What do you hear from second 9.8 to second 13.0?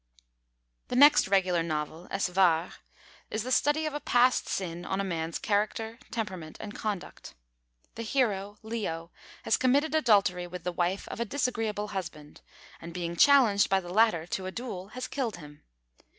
adultery with the wife of a disagreeable husband, and,